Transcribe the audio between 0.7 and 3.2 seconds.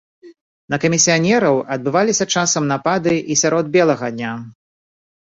На камісіянераў адбываліся часам напады